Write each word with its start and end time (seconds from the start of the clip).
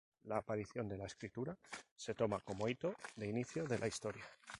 La 0.23 0.37
aparición 0.37 0.87
de 0.87 0.97
la 0.97 1.05
escritura 1.05 1.55
se 1.95 2.15
toma 2.15 2.39
como 2.39 2.67
hito 2.67 2.95
de 3.17 3.27
inicio 3.27 3.67
de 3.67 3.77
la 3.77 3.85
historia. 3.87 4.25